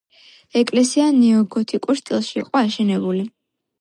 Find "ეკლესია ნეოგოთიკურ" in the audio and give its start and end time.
0.61-1.99